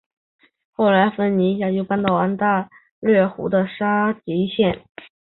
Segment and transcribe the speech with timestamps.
[0.71, 2.67] 后来芬尼一家又搬到安大
[2.99, 4.81] 略湖的沙吉港。